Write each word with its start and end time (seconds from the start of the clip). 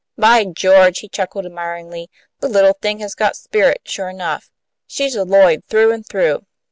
"By 0.17 0.45
George!" 0.45 0.97
he 1.01 1.07
chuckled, 1.07 1.45
admiringly. 1.45 2.09
"The 2.39 2.49
little 2.49 2.73
thing 2.73 2.97
has 3.01 3.13
got 3.13 3.35
spirit, 3.35 3.81
sure 3.83 4.09
enough. 4.09 4.49
She's 4.87 5.13
a 5.15 5.23
Lloyd 5.25 5.63
through 5.69 5.91
and 5.91 6.03
through. 6.03 6.47